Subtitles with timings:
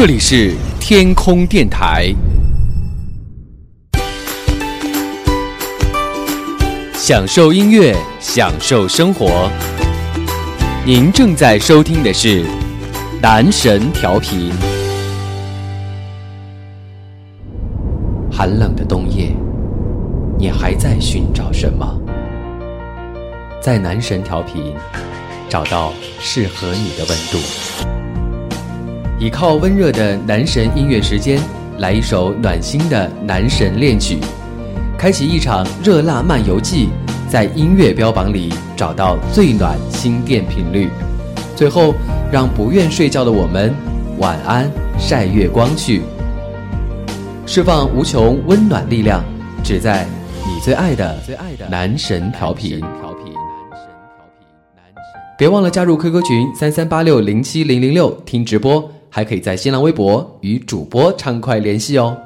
[0.00, 2.10] 这里是天空电台，
[6.94, 9.50] 享受音乐，享受生活。
[10.86, 12.46] 您正在收听的是
[13.20, 14.50] 男神调频。
[18.32, 19.36] 寒冷的冬夜，
[20.38, 21.86] 你还在寻找什么？
[23.60, 24.74] 在男神调频，
[25.46, 27.38] 找到适合你的温度。
[29.20, 31.38] 倚靠温热的男神音乐时间，
[31.76, 34.18] 来一首暖心的男神恋曲，
[34.96, 36.88] 开启一场热辣漫游记，
[37.28, 40.88] 在音乐标榜里找到最暖心电频率。
[41.54, 41.92] 最后，
[42.32, 43.74] 让不愿睡觉的我们
[44.16, 46.00] 晚安，晒月光去，
[47.44, 49.22] 释放无穷温暖力量，
[49.62, 50.06] 只在
[50.46, 52.80] 你最爱的最爱的男神调频。
[55.36, 58.90] 别忘了加入 QQ 群三三八六零七零零六听直播。
[59.10, 62.16] 还可以在新浪微博与主播畅快联系哦。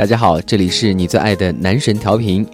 [0.00, 2.46] 大家好，这里是你最爱的男神调频，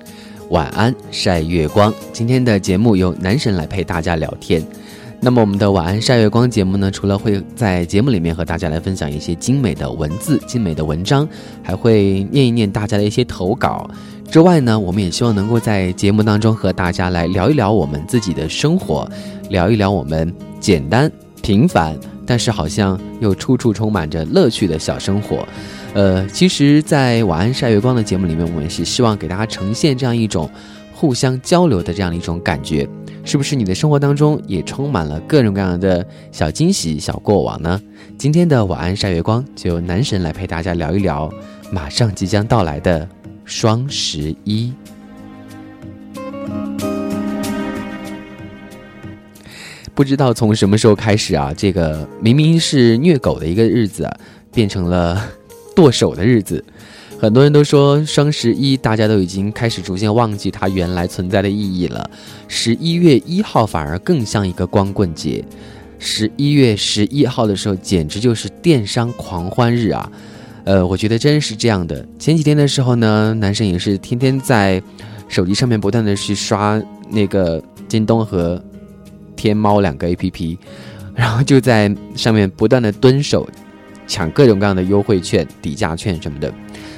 [0.51, 1.95] 晚安晒月光。
[2.13, 4.61] 今天的节目由男神来陪大家聊天。
[5.21, 11.27] 那么我们的晚安晒月光节目呢，除了会在节目里面和大家来分享一些精美的文字、精美的文章，
[11.63, 13.89] 还会念一念大家的一些投稿
[14.29, 19.09] 之外呢，我们也希望能够在节目当中和大家来聊一聊我们自己的生活，
[19.51, 21.09] 聊一聊我们简单
[21.43, 25.47] 平凡，但是好像又处处充满着乐趣的小生活。
[25.97, 30.47] 呃，其实，在晚安晒月光的节目里面，我们是希望给大家呈现这样一种
[30.93, 32.87] 互相交流的这样一种感觉，
[33.25, 33.57] 是不是？
[33.57, 37.81] 你的生活当中也充满了各种各样的小惊喜、小过往呢？
[38.19, 41.33] 今天的晚安晒月光，就由男神来陪大家聊一聊
[41.73, 43.09] 马上即将到来的
[43.47, 44.75] 双十一。
[49.95, 54.07] 不知道从什么时候开始啊，这个明明是虐狗的一个日子，
[54.53, 55.27] 变成了。
[55.77, 56.65] 剁手的日子，
[57.21, 62.11] 很多人都说双十一，大家都已经开始逐渐忘记它原来存在的意义了。
[62.49, 65.45] 十一月一号反而更像一个光棍节，
[65.99, 70.11] 十一月十一号的时候简直就是电商狂欢日啊！
[70.65, 72.05] 呃，我觉得真是这样的。
[72.19, 74.83] 前几天的时候呢，男生也是天天在
[75.29, 78.63] 手机上面不断的去刷那个京东和
[79.37, 80.57] 天猫两个 APP，
[81.15, 83.47] 然后就在上面不断的蹲守。
[84.07, 86.53] 抢各种各样的优惠券、底价券什么的，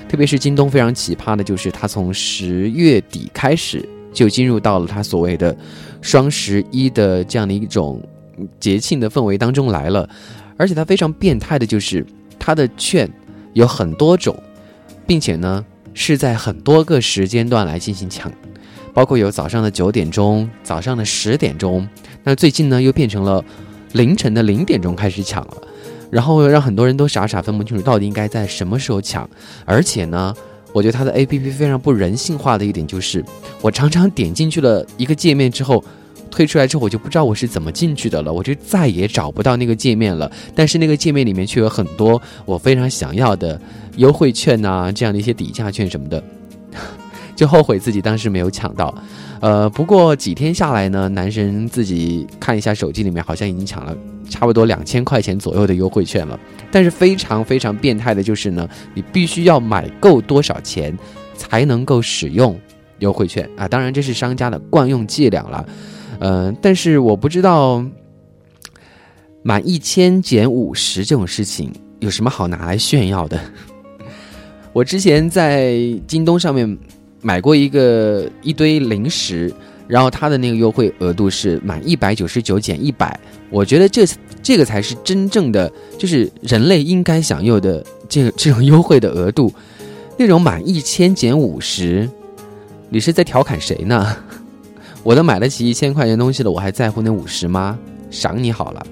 [0.09, 5.57] 特别是京东非常奇葩的，就是它从十月底开始就进入到了它所谓的
[6.01, 8.03] 双十一的这样的一种
[8.61, 10.09] 节庆的氛围当中来了，
[10.57, 12.05] 而且它非常变态的就是
[12.39, 13.09] 它的券
[13.53, 14.37] 有很多种，
[15.07, 15.65] 并且呢
[15.95, 18.33] 是在很多个时间段来进行抢，
[18.93, 21.89] 包括有早上的九点钟、早上的十点钟，
[22.23, 23.45] 那最近呢又变成了
[23.93, 25.57] 凌晨的零点钟开始抢了。
[26.11, 29.29] 然后让很多人都傻傻分不清楚到底应该在什么时候抢，
[29.65, 30.35] 而且呢，
[30.73, 33.25] 我觉得它的 A P P 非常不人性化的一点就是，
[33.61, 35.83] 我常常点进去了一个界面之后，
[36.31, 40.31] 退出来之后我就不知道我是怎么进去的了，我就再也找不到那个界面了。
[40.55, 43.61] 但是那个界面里面却有很多我非常想要的
[43.97, 46.23] 优惠券啊，这样的一些底价券什么的，
[47.35, 48.95] 就后悔自己当时没有抢到。
[49.41, 53.97] 呃，不过几天下来呢，男神自己看一下手机里面，好像已经抢了。
[54.29, 56.39] 差不多两千块钱左右的优惠券了，
[56.71, 60.97] 但是非常非常变态的就是呢，你必须要买够多少钱
[61.35, 62.59] 才能够使用
[62.99, 63.67] 优惠券啊！
[63.67, 65.67] 当然这是商家的惯用伎俩了，
[66.21, 67.85] 嗯，但是我不知道
[69.43, 73.41] 满一千减五十这种事情有什么好拿来炫耀的。
[74.73, 76.79] 我之前在京东上面
[77.23, 79.53] 买过一个一堆零食。
[79.89, 83.19] 然后它的那个优惠额度是满一百九十九减一百，
[83.51, 84.07] 我觉得这
[84.43, 89.53] 这个才是真正的，就是人类应该享有的这个这种优惠的额度。
[90.19, 92.09] 那种满一千减五十，
[92.89, 94.17] 你是在调侃谁呢？
[95.05, 97.79] 我都买得起一千块钱东西了，我还在乎那五十吗？
[98.11, 98.87] 赏你好了。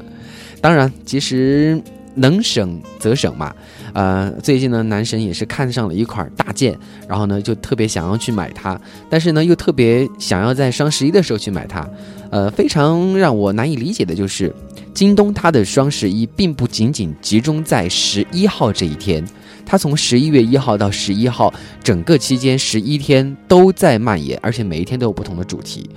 [0.60, 1.82] 当然，其实
[2.16, 3.54] 能省则省嘛。
[3.92, 6.76] 呃，最近呢，男神也是看上了一款大件，
[7.08, 8.78] 然后呢，就特别想要去买它，
[9.08, 11.88] 但是呢，又特别想要在双十一的时候去买它。
[12.30, 14.52] 呃，非常让我难以理解的就是，
[14.92, 19.24] 京东它的双十一并不仅仅集中在十一号这一天，
[19.64, 25.88] 它从十一月一号到十一号整个期间十一天都在蔓延，而且每一天都有不同的主题。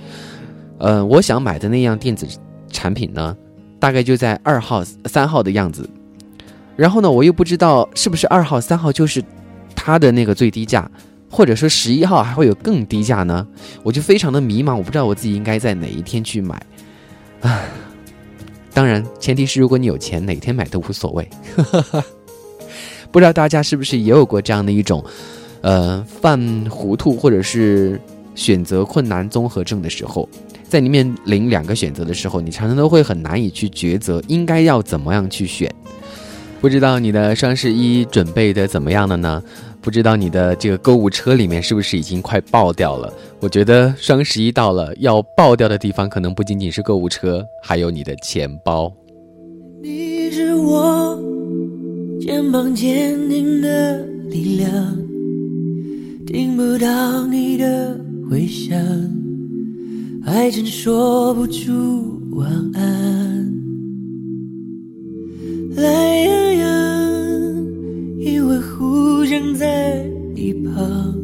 [0.78, 2.26] 呃，我想买的那样电子
[2.70, 3.36] 产品呢，
[3.78, 5.86] 大概就在二号、三号的样子。
[6.80, 9.22] 然后呢，我又不知道是不是二号、三号就是
[9.76, 10.90] 它的那个最低价。
[11.32, 13.46] 或者说十一号还会有更低价呢？
[13.84, 16.60] 我就非常的迷茫，我不知道我自己应该在哪一天去买。
[17.40, 17.60] 啊，
[18.74, 21.28] 当然前提是如果你有钱，哪天买都无所谓。
[23.12, 25.04] 不知道大家是不是也有过这样的一种，
[25.60, 28.00] 呃，犯糊涂或者是
[28.34, 30.28] 选择困难综合症的时候，
[30.68, 35.72] 在你面临两个选择的时候，你常常都会很难以去抉择应该要怎么样去选。
[36.60, 39.42] 不知道你的双十一准备的怎么样了呢？
[39.80, 43.10] 不知道你的这个购物车里面是不是已经快爆掉了？
[43.40, 48.92] 我觉得双十一到了，要爆掉的地方可能不仅仅是购物车，还有你的钱包。
[49.82, 51.18] 你是我
[52.20, 54.98] 肩膀坚定的力量，
[56.26, 57.98] 听不到你的
[58.30, 58.78] 回响，
[60.22, 63.59] 还真说不出晚安。
[65.76, 65.84] 懒
[66.24, 66.68] 洋洋，
[68.18, 71.14] 因为互相在一旁。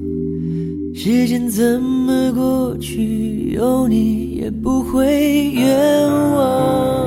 [0.94, 7.06] 时间怎么过去，有你也不会冤枉。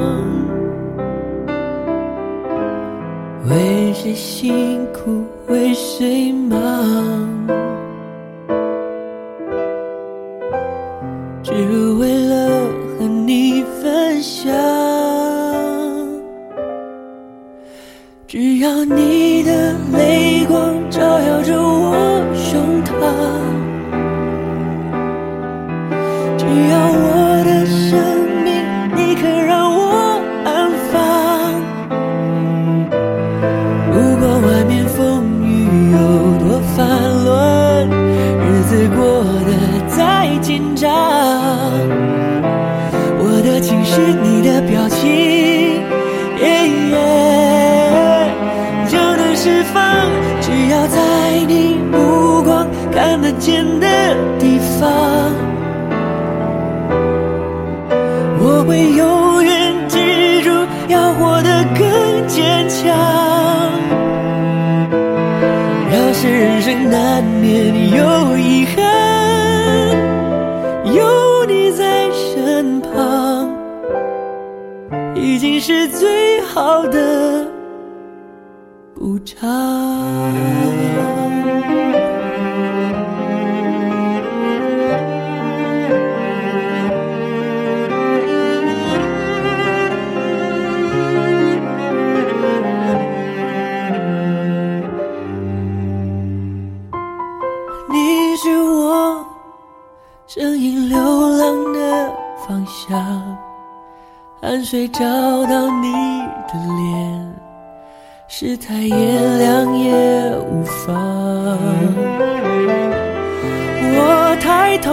[3.49, 6.78] 为谁辛苦为谁忙，
[58.59, 60.49] 我会永远记住，
[60.89, 62.89] 要活得更坚强。
[65.93, 68.83] 要是人生难免有遗憾，
[70.93, 73.49] 有你在身旁，
[75.15, 77.47] 已经是最好的。
[78.93, 79.47] 补偿。
[104.49, 105.05] 汗水找
[105.45, 105.91] 到你
[106.47, 107.35] 的脸。
[108.27, 110.95] 是太炎凉也无妨。
[113.93, 114.89] 我抬头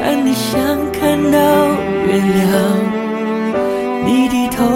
[0.00, 0.60] 看你，像
[0.90, 1.38] 看到
[2.08, 2.42] 月亮。
[4.04, 4.66] 你低头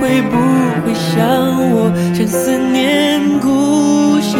[0.00, 0.36] 会不
[0.84, 1.14] 会想
[1.70, 4.34] 我，像思念故乡？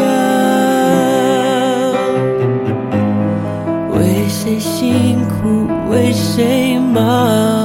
[3.97, 7.60] 为谁辛苦为谁忙？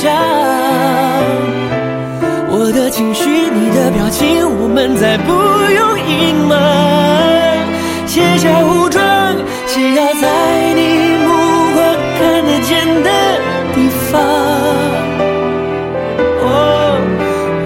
[0.00, 0.10] 再紧张。
[2.48, 6.56] 我的情绪，你的表情，我们再不用隐瞒。
[8.06, 9.02] 卸下武装，
[9.66, 10.26] 只要在
[10.74, 10.80] 你
[11.24, 11.28] 目
[11.74, 11.78] 光
[12.18, 12.70] 看得见
[13.04, 13.10] 的
[13.74, 14.20] 地方。
[16.42, 16.48] 哦，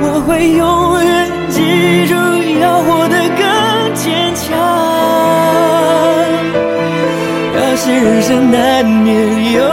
[0.03, 0.63] 我会永
[1.03, 1.57] 远记
[2.07, 2.15] 住，
[2.61, 3.43] 要活得更
[3.95, 4.45] 坚强。
[7.57, 9.65] 要是人生难免有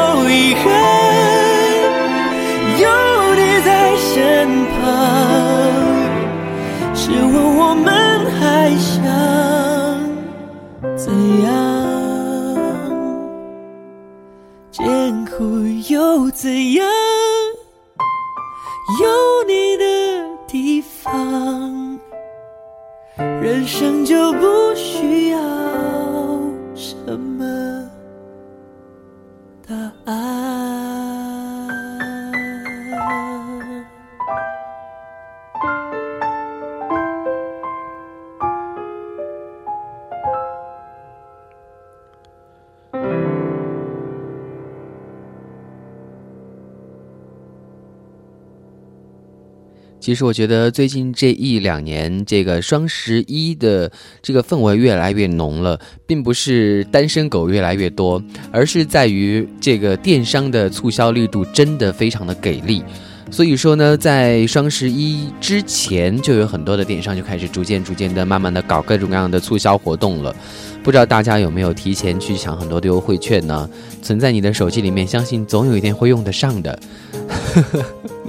[50.01, 53.89] 其实我觉得最近这一两年，这个双十一的
[54.19, 62.83] 这个氛围越来越浓了，并不是单身狗越来越多，而是在于这个电商的促销力度真的非常的给力。
[63.29, 70.35] 所以说呢，在双十一之前，就有很多的电商就开始逐渐、逐渐的、慢慢的搞各种各样的促销活动了。
[70.83, 73.69] 不知道大家有没有提前去抢很多的优惠券呢？
[74.01, 76.79] 存在你的手机里面，相信总有一天会用得上的。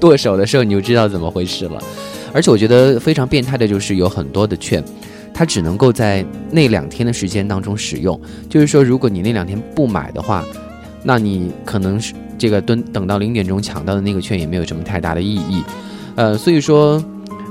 [0.00, 1.82] 剁手的时候你就知道怎么回事了。
[2.32, 4.82] 而且我觉得非常变态的就是有很多的券，
[5.32, 8.20] 它只能够在那两天的时间当中使用。
[8.50, 10.44] 就是说，如果你那两天不买的话，
[11.04, 15.62] 那你可能是这个蹲等到零点钟抢到的那个券也没有什么太大的意义。
[16.16, 17.00] 呃，所以说，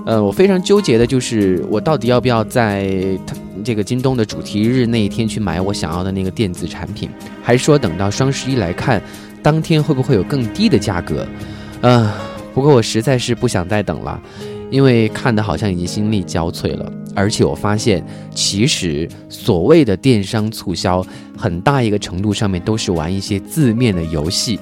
[0.06, 3.34] 呃，我非常纠结的就是我到底要不要在它
[3.64, 7.10] 这个京东的主题日那一天去买我想要的那个电子产品，
[7.42, 9.02] 还是说等到双十一来看，
[9.42, 11.26] 当天会不会有更低的价格？
[11.80, 12.12] 呃。
[12.54, 14.22] 不过我实在是不想再等了，
[14.70, 16.92] 因为看的好像已经心力交瘁了。
[17.16, 21.06] 而且我发现，其实所谓的电商促销，
[21.38, 24.60] 很大一个程度上面都是玩一些字面的游戏。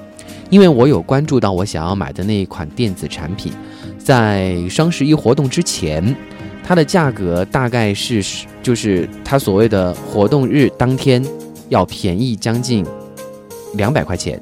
[0.50, 3.52] 因为我有关注到我想要买的那一款电子产品，
[3.98, 6.14] 在双十一活动之前，
[6.62, 8.22] 它的价格大概是
[8.62, 11.24] 就是它所谓的活动日当天
[11.70, 12.84] 要便宜将近
[13.76, 14.38] 两百块钱。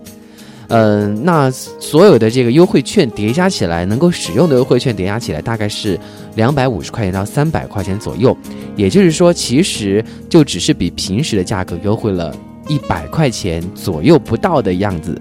[0.71, 5.99] 嗯，那所有的这个优惠券叠加起来，能够使用的优惠券叠加起来，大概是
[6.37, 8.37] 两百五十块钱到三百块钱左右。
[8.77, 12.33] 也就是说，其实就只是比平时的价格优惠了
[12.69, 15.21] 一百块钱左右不到的样子。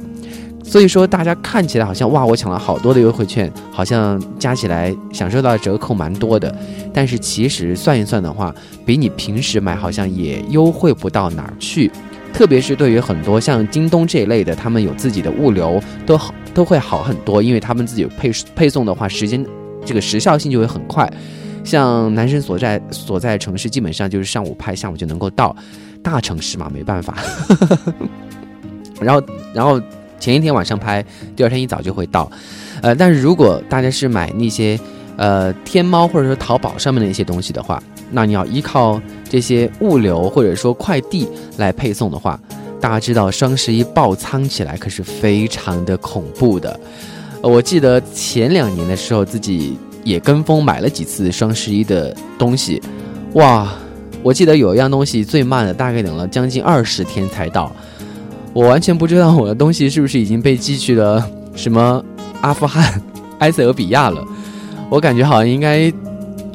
[0.64, 6.56] 所以说，大家看起来好像哇，我抢了好多的优惠券，好像加起来享受到的折扣蛮多的。
[6.94, 8.54] 但是其实算一算的话，
[8.86, 11.92] 比你平时买好像也优惠不到哪儿去。
[12.34, 19.46] 特别是对于很多像京东这一类的，他们有自己的物流，都好都会好很多，因为他们自己配配送的话，时间
[19.86, 21.12] 这个时效性就会很快。
[21.64, 25.56] 像男生所在所在城市，基本上就是上午派，下午就能够到。
[26.02, 27.18] 大城市嘛，没办法。
[29.02, 29.22] 然后，
[29.54, 29.80] 然后
[30.18, 31.06] 前一天晚上拍，
[31.36, 32.32] 第二天一早就会到。
[32.82, 34.80] 呃，但是如果大家是买那些
[35.20, 39.00] 呃天猫或者说淘宝上面的一些东西的话，那你要依靠
[39.30, 42.40] 这些物流或者说快递来配送的话，
[42.80, 46.80] 大家知道双十一爆仓起来可是非常的恐怖的。
[47.42, 52.82] 我记得前两年的时候，自己也跟风买了几次双十一的东西，
[53.34, 53.70] 哇！
[54.22, 57.72] 我记得有一样东西最慢的，大概等了将近二十天才到。
[58.52, 62.04] 我完全不知道我的东西是不是已经被寄去了什么
[62.42, 63.02] 阿富汗、
[63.40, 64.22] 埃塞俄比亚了。
[64.90, 65.92] 我感觉好像应该。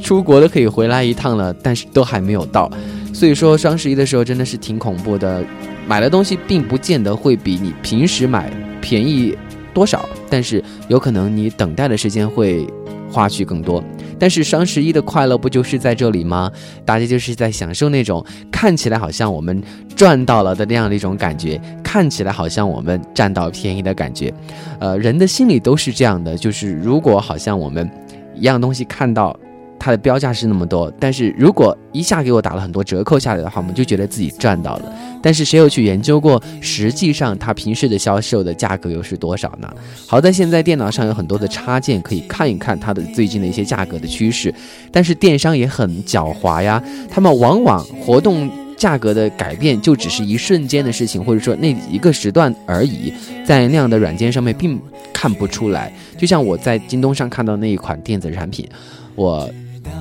[0.03, 2.71] 出国的可以回来一趟了，但是都还没有到，
[3.15, 5.43] 所以说双十一的时候真的是挺恐怖的。
[5.87, 9.35] 买的东西并不见得会比你平时买便宜
[9.73, 12.67] 多少，但是有可能你等待的时间会
[13.11, 13.83] 花去更多。
[14.19, 16.53] 但是双十一的快乐不就是在这里吗？
[16.85, 18.23] 大家就是在享受那种
[18.53, 19.63] 看起来好像我们
[19.97, 24.33] 赚到了的那样的一种感觉，看起来好像我们占到便宜的感觉。
[24.81, 27.91] 呃，人的心里都是这样的，就是如果好像我们
[28.35, 29.37] 一样东西看到。
[29.77, 34.91] 它的标价是那么多，但是如果一下给我打了很多折扣下来的话，我们就觉得自己赚到了。
[35.21, 39.69] 但是谁有去研究过，实际上它平时的销售的价格又是多少呢？
[40.07, 44.55] 好在现在电脑上有很多的插件，可以看一看它的最近的一些价格的趋势。
[44.91, 48.49] 但是电商也很狡猾呀，他们往往活动
[48.85, 53.11] 价格的改变就只是一瞬间的事情，或者说那一个时段而已，
[53.43, 54.79] 在那样的软件上面并
[55.11, 55.91] 看不出来。
[56.19, 58.69] 就像我在京东上看到那一款电子产品，
[59.15, 59.49] 我。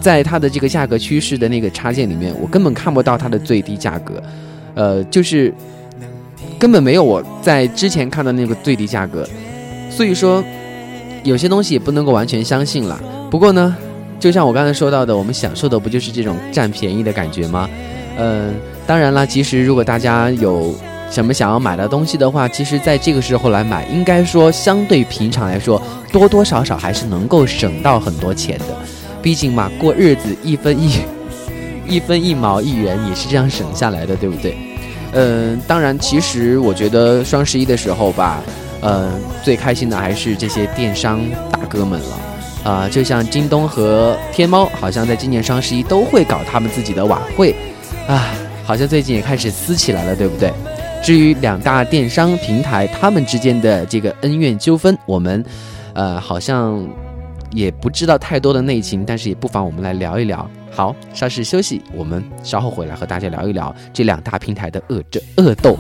[0.02, 4.22] 在它的这个价格趋势的那个插件里面，我根本看不到它的最低价格，
[4.76, 5.54] 呃，就是
[6.58, 9.28] 根本没有我在之前看到那个最低价格，
[9.90, 10.42] 所以说
[11.24, 12.98] 有些东西也不能够完全相信了。
[13.30, 13.76] 不过呢，
[14.20, 17.70] 就像我刚才说到的，我们享受的不就是这种占便宜的感觉吗？
[18.18, 18.54] 嗯，
[18.86, 20.74] 当然了，其实如果大家有
[21.10, 28.66] 什么想要买的东西的话，其实在这个时候来买，应该说相对平常来说，多多少少还是能够省到很多钱的。
[29.22, 31.00] 毕竟嘛，过日子一分一
[31.88, 34.56] 一分一毛一元也是这样省下来的，对不对？
[35.14, 38.42] 嗯，当然，其实我觉得双十一的时候吧，
[38.82, 39.12] 呃，
[39.44, 42.20] 最开心的还是这些电商大哥们了。
[42.64, 47.54] 啊，就像京东和天猫，好像在今年双十一都会搞他们自己的晚会，
[48.08, 48.34] 啊，
[48.66, 50.52] 好像最近也开始撕起来了，对不对？
[51.04, 55.44] 至于两大电商平台他们之间的这个恩怨纠纷，我们，
[55.94, 56.86] 呃，好像
[57.52, 60.50] 也不知道太多的内情，但是也不妨我们来聊一聊。
[60.72, 65.78] 好，稍事休息，我们稍后回来和大家聊一聊这两大平台的恶争恶斗。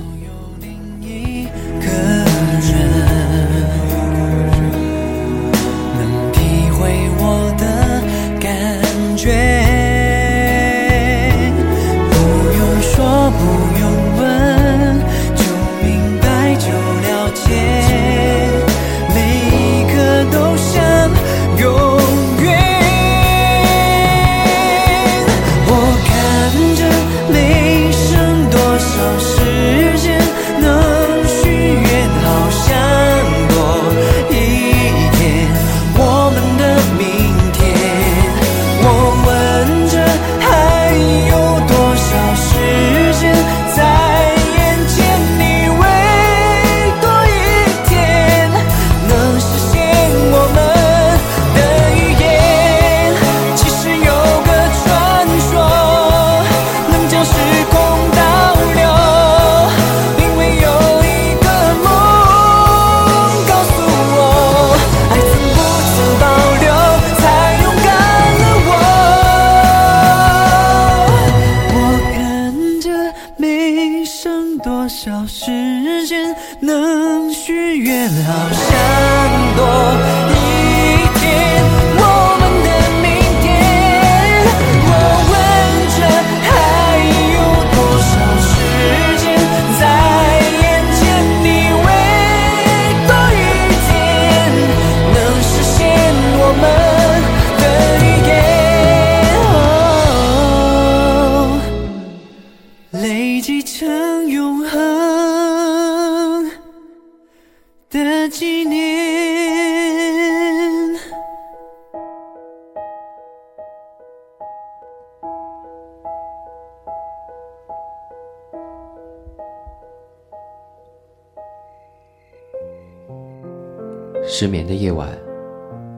[124.36, 125.08] 失眠的夜晚，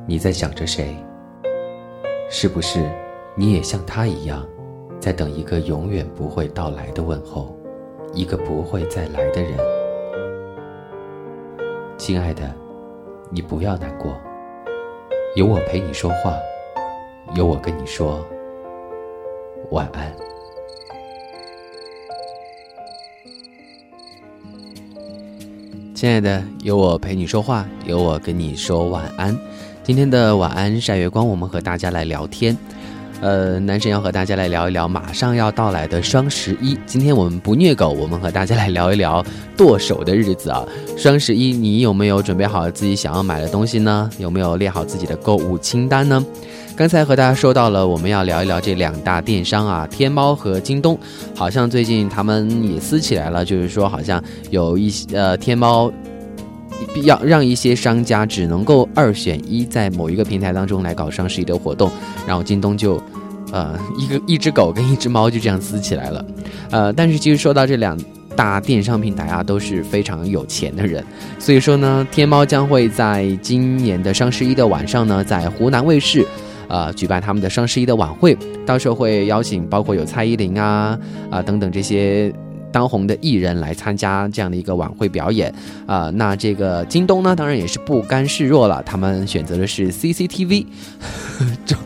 [0.06, 0.94] 你在想着谁？
[2.30, 2.84] 是不是
[3.34, 4.46] 你也像他一样，
[5.00, 7.56] 在等一个永远不会到来的问候，
[8.12, 9.52] 一个不会再来的人？
[11.98, 12.54] 亲爱的，
[13.32, 14.14] 你不要难过，
[15.38, 16.34] 有我陪你说话，
[17.36, 18.20] 有我跟你说
[19.72, 20.14] 晚安。
[25.96, 29.36] 亲爱的，有我陪你说话，有我跟你说晚安。
[29.82, 32.56] 今天的晚安晒月光，我们和大家来聊天。
[33.22, 36.78] 呃，男神要和大家来聊一聊马上要到来的双十一。
[36.86, 40.66] 今天我们不虐狗，我们和大家来聊一聊剁手的日子啊。
[40.98, 44.10] 双十一，你有没有准备好自己想要买的东西呢？
[44.18, 46.24] 有没有列好自己的购物清单呢？
[46.76, 51.00] 刚才和大家说到了，我们要聊一聊这两大电商啊，天猫和京东，
[51.34, 55.90] 好像最近他们也撕起来了，就是说好像有一些呃，天猫
[57.04, 61.90] 要让一些商家只能够二选一，在某一个平台当中来搞双十一的活动，
[62.28, 63.02] 然后京东就
[63.54, 66.26] 呃一个一只狗跟一只猫就这样撕起来了，
[66.72, 67.98] 呃，但是其实说到这两
[68.36, 71.02] 大电商平台啊，都是非常有钱的人，
[71.40, 76.28] 所以说呢，天猫将会在今年的双十一的晚上呢，在湖南卫视。
[76.68, 80.98] 呃，举办他们的双十一的晚会，到时候会邀请包括有蔡依林啊
[81.30, 82.34] 啊等等这些
[82.72, 85.54] 当红的艺人来参加这样的一个晚会表演
[85.86, 86.10] 啊。
[86.16, 90.66] 那这个京东呢，当然也是不甘示弱了，他们选择的是 CCTV
[91.66, 91.78] 中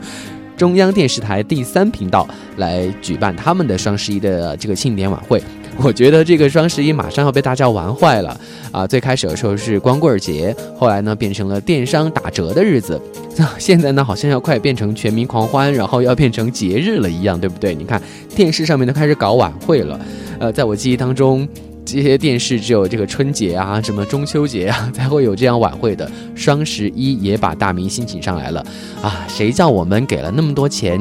[0.58, 5.42] 中央电视台第三频道来举办他们的双十一的这个庆典晚会。
[5.82, 8.40] 我觉得这个双十一马上要被大家玩坏了
[8.72, 8.86] 啊！
[8.86, 13.02] 最开始的时候是光棍节，后来呢变成了电商打折的日子，
[13.38, 17.74] 那现在呢好像要快变成全民狂欢，然后要变成节日了一样，对不对？
[17.74, 18.02] 你看
[18.36, 20.00] 电视上面都开始搞晚会了，
[20.40, 21.48] 呃，在我记忆当中，
[21.86, 28.64] 这些电视只有这个春节啊、什么中秋节啊才会有这样晚会的，双十一也把大明星请上来了
[29.02, 29.26] 啊！
[29.30, 31.00] 谁叫我们给了那么多钱？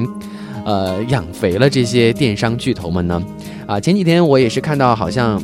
[0.65, 3.23] 呃，养肥了这些电商巨头们呢？
[3.69, 5.39] 啊，前几天我也是看到，好像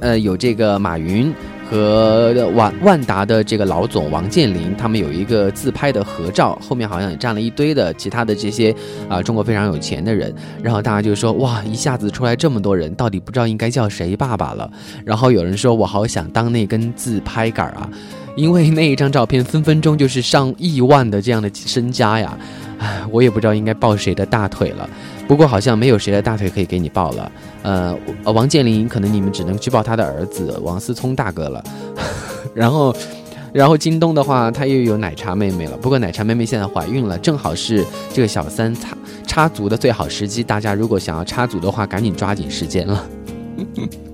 [0.00, 1.32] 呃，有这个马云
[1.70, 8.74] 和万万达的这个老总王健林，他们有一个自拍的合照，后面好像也站了一堆的其他的这些
[9.08, 14.68] 啊中国非常有钱的人，然后大家就说哇，一下子出来这么多人，到底不知道应该叫谁爸爸了。
[15.04, 17.88] 然后有人说，我好想当那根自拍杆啊，
[18.34, 22.36] 因为那一张照片分分钟就是上亿万的这样的身家呀，
[23.10, 24.88] 我也不知道应该抱谁的大腿了。
[25.26, 31.64] 不过好像没有谁的大腿可以给你抱了，呃，王健林可能你们只能去抱他的儿子王思聪大哥了，
[32.54, 32.94] 然后，
[33.52, 35.76] 然后京东的话，他又有奶茶妹妹了。
[35.78, 40.44] 不过奶茶妹妹现在怀孕了，正好是这个小三插插足的最好时机。
[40.44, 43.06] 大家如果想要插足的话，赶紧抓紧时间了。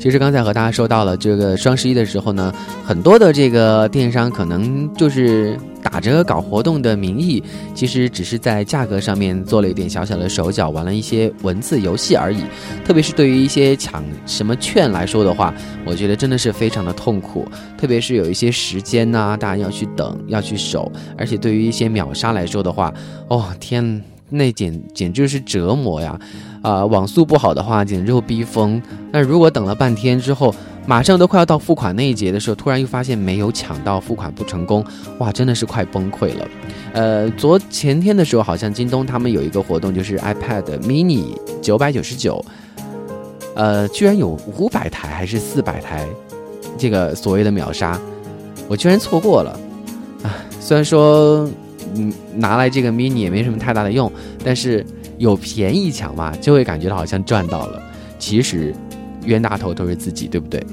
[0.00, 2.50] 其实刚才和大家说到了这个双十一的时候呢，
[2.86, 7.42] 很多的这个电商可能就是打着搞活动的名义，
[7.74, 12.42] 其实只是在价格上面做了一点小小的手脚，玩了一些文字游戏而已。
[12.82, 17.46] 特别是对于一些抢什么券来说的话，我觉得真的是非常的痛苦。
[17.76, 22.90] 特别是有一些时间呐，大家要去等，要去守，而且对于一些秒杀来说的话，
[23.28, 26.18] 哦天，那简简直就是折磨呀！
[26.62, 28.80] 啊，网速不好的话，简直会逼疯。
[29.12, 30.54] 但如果等了半天之后，
[30.86, 34.84] 马上都快要到付款那一节的时候，突然又发现没有抢到，付款不成功，
[35.18, 36.48] 哇，真的是快崩溃了。
[36.92, 42.44] 呃，昨前天的时候，好像京东他们有一个活动，就是 iPad mini 九百九十九，
[43.54, 46.06] 呃，居然有五百台还是四百台，
[46.76, 47.98] 这个所谓的秒杀，
[48.68, 49.58] 我居然错过了。
[50.22, 51.48] 啊，虽然说，
[51.94, 54.10] 嗯，拿来这个 mini 也没什么太大的用，
[54.44, 54.84] 但是。
[55.20, 57.82] 有便宜抢嘛，就会感觉到好像赚到了。
[58.18, 58.74] 其实
[59.26, 60.64] 冤大头都是自己，对不对？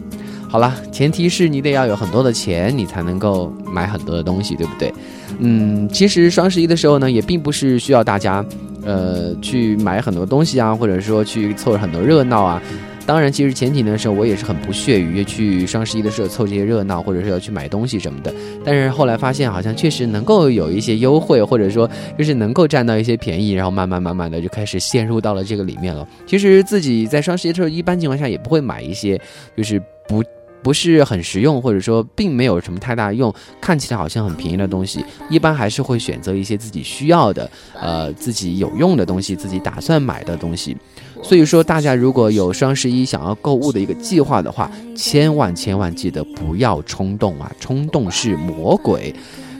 [0.47, 4.93] 好了，前提是你得要有很多的钱，你才能够买很多的东西，对不对？
[5.39, 8.41] 嗯，其实双十一的时候呢，也并不是需要大家，
[8.85, 12.63] 呃，去买很多东西啊，或者说去凑很多热闹啊。
[13.07, 18.33] 当然，其实前几年的时候，我也是很不屑于去双十一的时候凑这些热闹，或者是要去买东西什么的。
[18.65, 26.05] 但是后来发现，好像确实能够有一些优惠，或者说就是能够占到一些便宜，然后慢慢慢慢的就开始陷入到了这个里面了。
[26.25, 29.19] 其实自己在双十一的时候，一般情况下也不会买一些，
[29.55, 30.21] 就是不。
[30.63, 40.75] 不是很实用，或者说并没有什么太大用，看起来好像很便宜的东西，一般还是会选择一些自己需要的，呃，自己有用的东西，自己打算买的东西。
[41.23, 47.51] 所以说，大家如果有双十一想要购物的一个计划的话，千万千万记得不要冲动啊！
[47.59, 49.13] 冲动是魔鬼。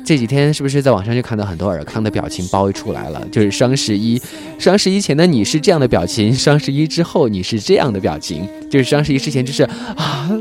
[0.06, 3.22] 这几天是不是在网上就看到很多尔康的表情包出来了？
[3.30, 4.22] 就是双十一，
[4.58, 8.48] 双十一前的你是这样的表情， 双十一之后你是这样的表情。
[8.72, 10.32] 就是双十一之前就是啊。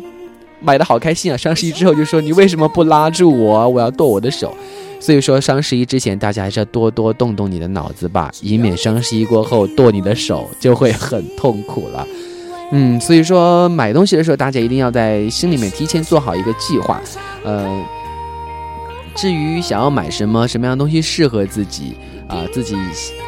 [0.59, 1.37] 买的好开心啊！
[1.37, 3.69] 双十一之后就说你为什么不拉住我？
[3.69, 4.57] 我要剁我的手。
[4.99, 12.07] 所以说双十一之前大家还是要多多动动你的脑子吧，以免双十一过后剁你的手就会很痛苦了。
[12.73, 17.01] 嗯，所以说买东西的时候大家一定要在心里面提前做好一个计划。
[17.45, 17.85] 呃，
[19.15, 21.95] 至于想要买什么什么样的东西适合自己。
[22.29, 22.75] 啊，自己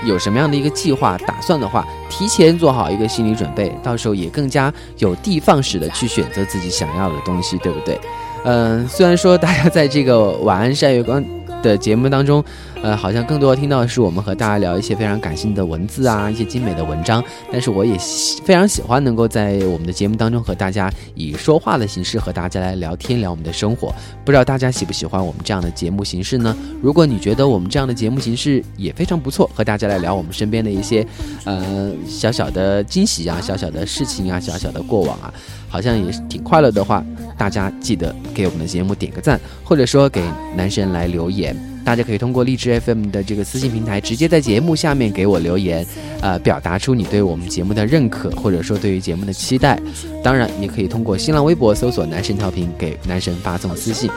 [0.04, 7.96] 有什么样的一个计划打算的话，提前做好一个心理准备，到时候也更加有的放矢的去选择自己想要的东西，对不对？
[8.44, 11.24] 嗯，虽然说大家在这个晚安晒月光。
[11.62, 12.42] 的节目当中，
[12.83, 17.23] 呃，好像更多听到的是我们和大家聊一些非常感性的文字啊，一些精美的文章。
[17.53, 17.97] 但是我也
[18.44, 23.94] 非常喜欢能够在我们的节目当中和大家以说话的形式和大家来聊天，聊我们的生活。
[24.25, 26.57] 不知道大家喜不喜欢我们这样的节目形式呢？
[26.83, 31.07] 如果你觉得我们这样的节目形式也非常不错，和大家来聊我们身边的一些
[31.44, 35.33] 呃小小的惊喜啊、小小的事情啊、小小的过往啊。
[35.71, 37.05] 好像也是挺快乐的话，
[37.38, 40.22] 大家记得给我们的节目点个赞，或者说给
[40.57, 41.57] 男神来留言。
[41.85, 45.87] 大家可以通过荔枝 FM 的这个私信平台，直接在节目下面给我留言，
[46.20, 49.81] 呃，表达出你对我们节目的认可，或者说对于节目的期待。
[50.22, 54.11] 当然，你可以通过新浪微博搜索“男神调频”，给男神发送私信，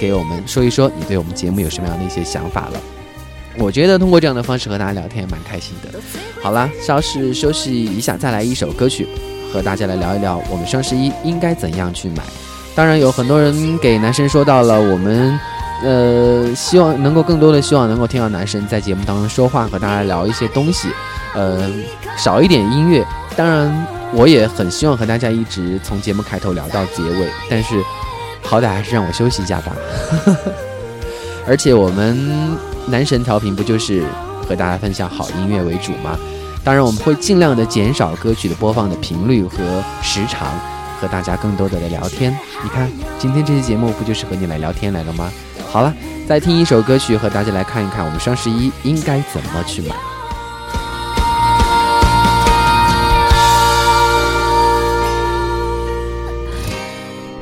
[0.00, 2.80] 给我们说一说你对我们节目有什么样的一些想法了。
[3.58, 5.98] 我觉得通过这样的方式和大家聊天也蛮开心的。
[6.40, 9.06] 好了，稍事休息一下，再来一首歌曲。
[9.52, 12.22] 和大家来聊一聊，我们双十一应该怎样去买？
[12.78, 15.36] 当然，有很多人给男神说到了，我们
[15.82, 20.88] 呃希望能够更多的希望能够听到男神在节目当中说话，和大家聊一些东西，
[21.34, 21.68] 呃
[22.16, 23.04] 少一点音乐。
[23.36, 27.82] 当然，我也很希望和大家一直从节目开头聊到结尾，但是
[28.44, 29.72] 好歹还是让我休息一下吧。
[31.48, 34.04] 而且我们男神调频不就是
[34.48, 36.16] 和大家分享好音乐为主吗？
[36.62, 40.48] 当然，我们会尽量的减少歌曲的播放的频率和时长，
[41.00, 45.30] 和大家更多的来聊天，你看，今天这期节目不就是和你来聊天来了吗？
[45.70, 45.94] 好了，
[46.28, 49.94] 再听一首歌曲，和大家来看一看，我们双十一应该怎么去买。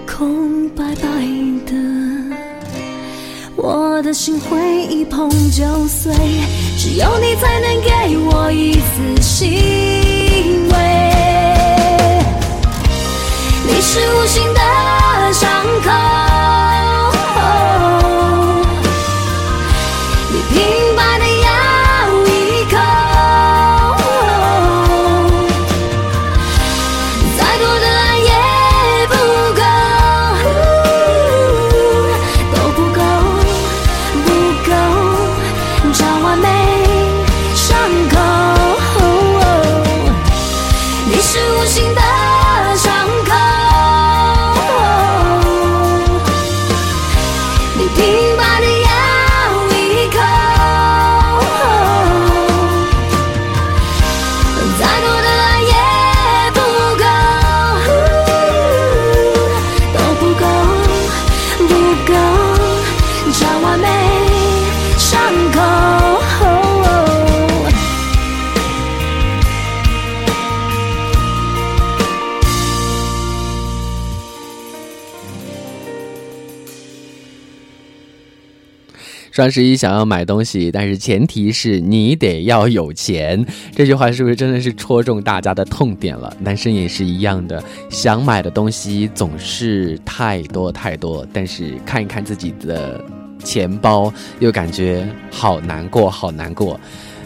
[0.07, 1.09] 空白白
[1.67, 1.73] 的，
[3.57, 6.13] 我的心会一碰就碎，
[6.77, 10.16] 只有你才能给我一丝心。
[13.67, 14.61] 你是无形的
[15.33, 15.51] 伤
[15.83, 16.36] 口，
[79.37, 83.45] 双十一想要买东西，但是前提是你得要有钱。
[83.75, 86.35] 这句话是不是真的是戳中大家的痛点了？
[86.41, 92.99] 男生也是一样的，想买的东西总是太多太多，但是看一看自己的
[93.45, 96.81] 钱包，又感觉好难过，好难过。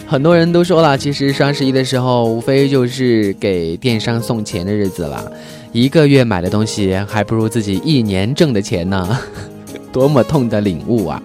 [0.04, 5.30] 很多人都说了，其实双十一的时候，无非就是给电商送钱的日子了。
[5.70, 9.16] 一个月买的东西，还不如自己一年挣的钱呢。
[9.92, 11.22] 多么痛的领悟啊！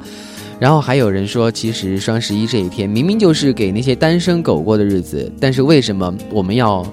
[0.59, 6.85] 然后还有人说，其实双十一这一天明明就是给那些单身狗过的日子，但是为什么我们要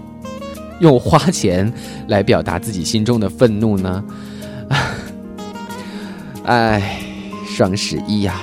[0.81, 1.73] 用花钱
[2.09, 4.05] 来表达自己心中的愤怒呢？
[6.45, 6.99] 哎，
[7.47, 8.41] 双十一呀、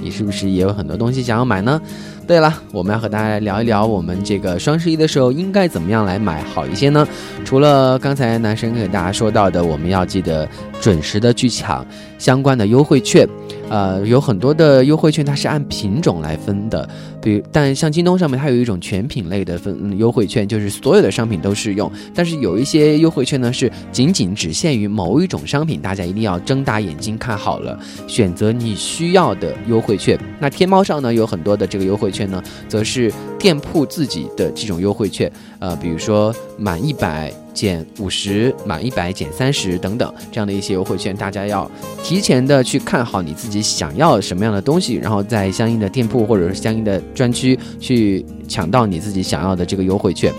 [0.00, 1.78] 你是不是也有很多东西想要买呢？
[2.26, 7.06] 对了，我们要和大家聊一聊，我们这个双十一的时候应该怎么样来买好一些呢？
[7.44, 10.48] 除了刚才男生给大家说到的，我们要记得
[10.80, 11.86] 准时的去抢
[12.18, 13.28] 相关的优惠券。
[13.74, 16.88] 呃，有很多的优惠券它是按品种来分的，
[17.24, 21.90] 比但像京东上面它有一种全品类的分、嗯优惠券，就是所有的商品都适用。
[22.14, 30.18] 但是有一些优惠券呢是仅仅只限于某一种商品，大家一定要睁大眼睛看好了，选择你需要的优惠券。
[30.38, 41.70] 那天猫上呢有很多的这个优惠券呢，则是店铺自己的这种优惠券，呃，比如说满一百减五十，满一百减三十等等这样的一些优惠券，大家要
[42.02, 50.32] 提前的去看好你自己想要什么样的东西，然后在相应的店铺或者是相应的专区去抢到你自己想要的这个优惠券。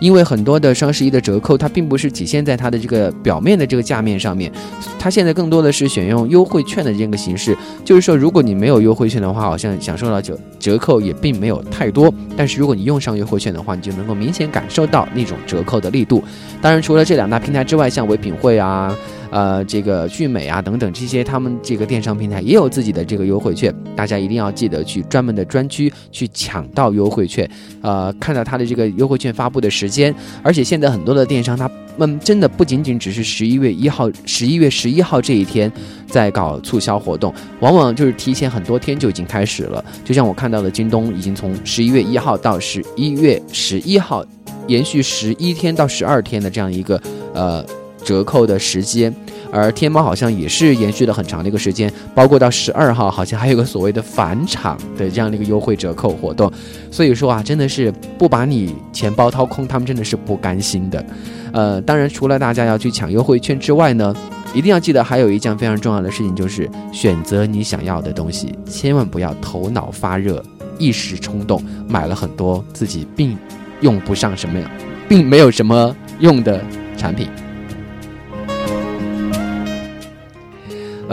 [0.00, 4.50] 因为很多的双十一的折扣，它并不是体现在它的这个表面的这个价面上面，
[4.98, 7.56] 它现在更多的是选用优惠券的这个形式。
[7.84, 12.12] 就是说，如果你没有优惠券的话，好像享受到折折扣也并没有太多。
[12.36, 16.24] 但是如果你用上优惠券的话，你就能够明显感受到那种折扣的力度。
[16.60, 18.92] 当然，除了这两大平台之外，像唯品会啊。
[19.32, 35.72] 呃，这个聚美啊等等这些，他们这个电商平台也有自己的这个优惠券，大家一定要记得去专门的专区去抢到优惠券，呃，看到它的这个优惠券发布的时间，而且现在很多的电商，他们真的不仅仅只是十一月一号、十一月十一号这一天
[36.06, 39.82] 在搞促销活动，往往就是提前很多天就已经开始了。
[40.04, 44.22] 就像我看到的，京东已经从十一月一号到十一月十一号，
[44.66, 47.00] 延续十一天到十二天的这样一个
[47.32, 47.64] 呃。
[48.04, 49.14] 折扣的时间，
[49.52, 56.50] 而天猫好像也是延续了很长的一个时间，包括到十二号，好像还有个所谓的返场的这样的一个优惠折扣活动。
[56.90, 61.04] 所以说啊，真的是不把你钱包掏空，他们真的是不甘心的。
[61.52, 64.14] 呃，当然，除了大家要去抢优惠券之外呢，
[64.54, 70.42] 一定要记得还有一件非常重要的事情，就是选择你想要的东西，千万不要头脑发热、
[70.78, 73.36] 一时冲动，买了很多自己并
[73.82, 74.58] 用不上什么，
[75.06, 76.58] 并没有什么用的
[76.96, 77.28] 产品。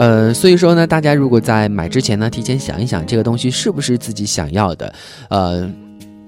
[0.00, 4.90] 呃，所以说呢，大家如果在买之前呢，提前想一想这个东西是不是自己想要的，
[5.28, 5.70] 呃，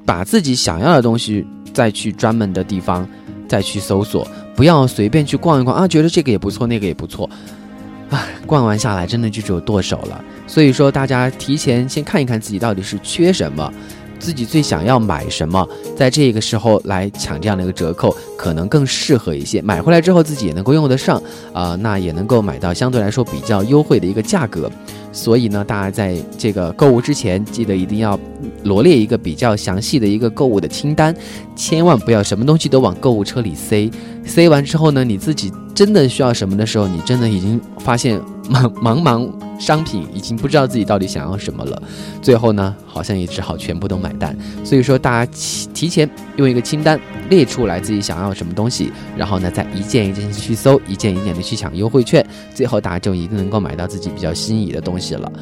[0.05, 3.09] 把自己想要的东西再去专门的地方
[3.49, 7.31] 再去搜索，不要随便去逛一逛啊，觉得这个也不错，那个也不错，
[8.11, 10.23] 啊，逛完下来真的就只有剁手了。
[10.47, 13.73] 所以说，大家提前先看一看自己到底是缺什么。
[14.23, 19.61] 自己最想要买什么，在这个时候来抢这样的一个折扣，可能更适合一些。
[19.61, 21.21] 买回来之后自己也能够用得上
[21.53, 24.71] 啊、那也能够买到相对来说比较优惠的一个价格。
[25.11, 28.19] 所以呢，大家在这个购物之前，记得一定要
[28.63, 31.15] 罗列一个比较详细的一个购物的清单，
[31.57, 33.91] 千万不要什么东西都往购物车里塞。
[34.25, 38.19] 塞完之后呢，你自己真的需要什么的时候，你真的已经发现
[38.51, 41.81] 茫 茫茫商品，已经不知道自己到底想要什么了。
[42.21, 44.37] 最后呢，好像也只好全部都买单。
[44.65, 47.01] 所以说，大家提提前用一个清单
[47.31, 52.25] 列出来自己想要什么东西，然后呢，再一件一件地去搜，一件一件的去抢优惠券，
[52.55, 55.33] 最后大家就一定能够买到自己比较心仪的东西了。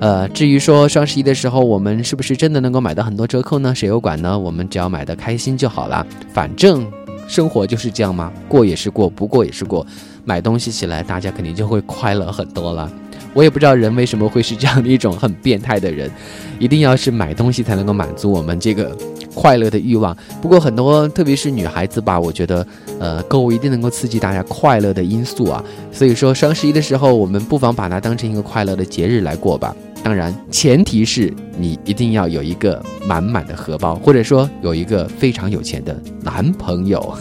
[0.00, 3.74] 呃，至于说双十一的时候，我们是不是真的能够买到很多折扣呢？
[3.74, 4.38] 谁又管呢？
[4.38, 6.86] 我们只要买的开心就好了，反正。
[7.28, 8.32] 生活就是这样吗？
[8.48, 9.86] 过也是过，不过也是过。
[10.24, 12.90] 买东西起来，大家肯定就会快乐很多了。
[13.32, 16.10] 我也不知道人为什么会是这样的一种很变态的人，
[16.58, 18.96] 一定要是买东西才能够满足我们这个
[19.34, 20.16] 快乐的欲望。
[20.42, 22.66] 不过很多，特别是女孩子吧，我觉得，
[22.98, 25.64] 呃，购物一定能够刺激大家快乐的因素啊。
[25.92, 29.76] 所以说，双十一的时候，我们不妨把它当成一个快乐的节日来过吧。
[30.02, 37.14] 当然，前提是你一定要有一个满满的荷包，或者说有一个非常有钱的男朋友。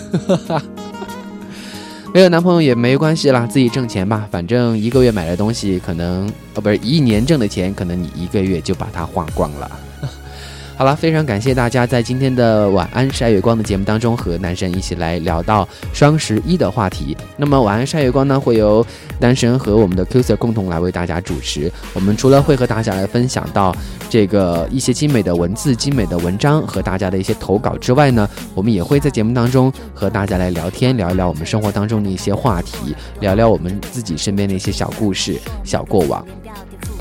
[2.12, 4.28] 没有男朋友也没关系啦，自己挣钱吧。
[4.32, 9.69] 反正一个月买的东西，可能哦，不是一年挣的钱，可能你一个月就把它花光了。
[10.80, 17.18] 好了，非常感谢大家在今天的晚安晒月光的节目当中和男神一起来聊到双十一的话题。
[17.36, 18.86] 那么晚安晒月光呢，会由
[19.20, 21.70] 男神和我们的 Q Sir 共同来为大家主持。
[21.94, 23.76] 我们除了会和大家来分享到
[24.10, 36.26] 这个一些精美的文字、精美的文章和大家的一些投稿之外呢，我们也会在节目当中和大家来聊天，聊一聊我们生活当中的一些话题，聊聊我们自己身边的一些小故事、小过往。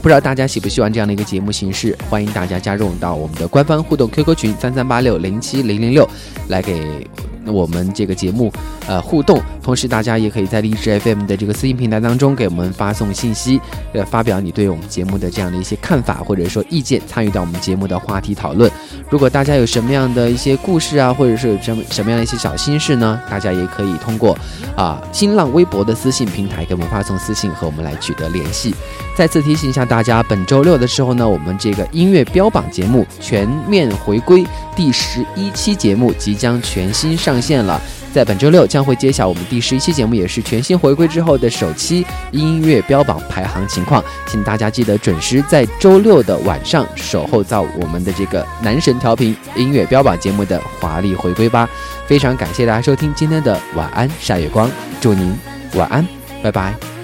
[0.01, 1.97] 不知道大家喜不喜欢这样的一个节目形式？
[2.09, 6.09] 欢迎大家加入到我们的官方互动 QQ 群三三八六零七零零六，
[6.49, 7.07] 来给
[7.53, 8.53] 我们这个节目
[8.87, 9.41] 呃互动。
[9.63, 13.61] 同时，大家也可以在荔枝 FM 的这个私信平台当中给我们发送信息，
[13.93, 18.71] 呃，发表你对我们节目的这样的一些看法或者说意见，参与到我们节目的话题讨论。
[19.11, 23.21] 如果大家有什么样的一些故事啊，或者是有什么什么样的一些小心事呢？
[23.29, 24.37] 大家也可以通过
[24.75, 28.75] 啊新浪微博的私信平台给我们发送私信和我们来取得联系。
[29.15, 37.81] 再次提醒一下大家，本周六的时候呢，我们这个音乐标榜节目全面回归，第十一期节目即将全新上上线了。
[38.13, 51.69] 在本周六将会揭晓我们第十一期节目，也是全新回归之后的首期音乐标榜排行情况，请大家记得准时在周六的晚上守候到我们的这个男神调频音乐标榜节目的华丽回归吧。
[52.07, 54.69] 非常感谢大家收听今天的晚安晒月光，
[55.01, 55.39] 祝您
[55.75, 56.05] 晚安，
[56.43, 56.98] 拜拜。